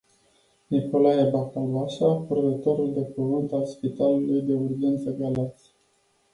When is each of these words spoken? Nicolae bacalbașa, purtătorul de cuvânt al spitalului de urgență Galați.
Nicolae 0.69 1.29
bacalbașa, 1.31 2.15
purtătorul 2.27 2.93
de 2.93 3.01
cuvânt 3.15 3.51
al 3.53 3.65
spitalului 3.65 4.41
de 4.41 4.53
urgență 4.53 5.11
Galați. 5.15 5.71